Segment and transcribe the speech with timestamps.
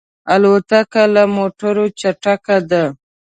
[0.33, 2.83] الوتکه له موټرو چټکه ده.